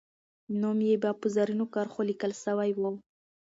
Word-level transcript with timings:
نوم 0.61 0.79
یې 0.87 0.95
به 1.03 1.11
په 1.19 1.27
زرینو 1.35 1.65
کرښو 1.73 2.01
لیکل 2.09 2.31
سوی 2.43 2.71
وو. 2.79 2.91